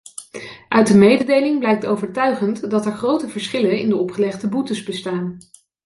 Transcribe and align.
Uit 0.67 0.87
de 0.87 0.97
mededeling 0.97 1.59
blijkt 1.59 1.85
overtuigend 1.85 2.69
dat 2.69 2.85
er 2.85 2.91
grote 2.91 3.29
verschillen 3.29 3.79
in 3.79 3.89
de 3.89 3.95
opgelegde 3.95 4.49
boetes 4.49 4.83
bestaan. 4.83 5.37